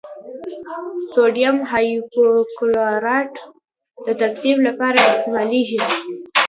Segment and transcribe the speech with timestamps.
[1.11, 3.33] سوډیم هایپوکلورایټ
[4.05, 5.79] د تعقیم لپاره استعمالیږي.